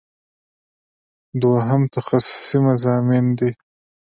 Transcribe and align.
دوهم 1.41 1.81
تخصصي 1.95 2.57
مضامین 2.67 3.25
دي. 3.37 3.51